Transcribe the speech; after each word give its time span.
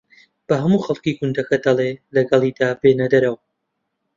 بە 0.47 0.55
ھەموو 0.61 0.83
خەڵکی 0.85 1.17
گوندەکە 1.17 1.57
دەڵێ 1.65 1.89
لەگەڵیدا 2.15 2.69
بێنە 2.81 3.07
دەرەوە 3.13 3.39